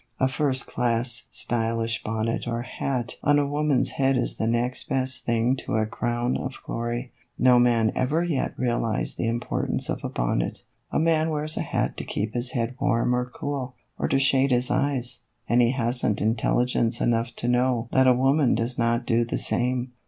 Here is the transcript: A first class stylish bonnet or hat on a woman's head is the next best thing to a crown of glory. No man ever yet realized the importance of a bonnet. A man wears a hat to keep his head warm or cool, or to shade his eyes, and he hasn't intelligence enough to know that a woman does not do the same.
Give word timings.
A 0.19 0.27
first 0.27 0.65
class 0.65 1.27
stylish 1.29 2.03
bonnet 2.03 2.47
or 2.47 2.63
hat 2.63 3.17
on 3.21 3.37
a 3.37 3.45
woman's 3.45 3.91
head 3.91 4.17
is 4.17 4.37
the 4.37 4.47
next 4.47 4.89
best 4.89 5.25
thing 5.27 5.55
to 5.57 5.75
a 5.75 5.85
crown 5.85 6.35
of 6.37 6.57
glory. 6.63 7.11
No 7.37 7.59
man 7.59 7.91
ever 7.93 8.23
yet 8.23 8.57
realized 8.57 9.19
the 9.19 9.27
importance 9.27 9.89
of 9.89 10.03
a 10.03 10.09
bonnet. 10.09 10.63
A 10.91 10.97
man 10.97 11.29
wears 11.29 11.55
a 11.55 11.61
hat 11.61 11.97
to 11.97 12.03
keep 12.03 12.33
his 12.33 12.53
head 12.53 12.73
warm 12.79 13.13
or 13.13 13.25
cool, 13.29 13.75
or 13.99 14.07
to 14.07 14.17
shade 14.17 14.49
his 14.49 14.71
eyes, 14.71 15.19
and 15.47 15.61
he 15.61 15.69
hasn't 15.69 16.19
intelligence 16.19 16.99
enough 16.99 17.35
to 17.35 17.47
know 17.47 17.87
that 17.91 18.07
a 18.07 18.11
woman 18.13 18.55
does 18.55 18.79
not 18.79 19.05
do 19.05 19.23
the 19.23 19.37
same. 19.37 19.91